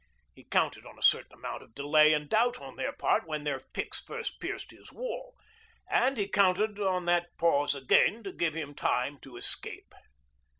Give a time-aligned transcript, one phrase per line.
[0.33, 3.59] He counted on a certain amount of delay and doubt on their part when their
[3.59, 5.35] picks first pierced his wall,
[5.87, 9.93] and he counted on that pause again to give him time to escape.